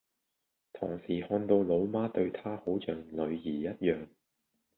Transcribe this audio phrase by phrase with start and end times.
[0.73, 4.07] 同時看到老媽對她好像女兒一樣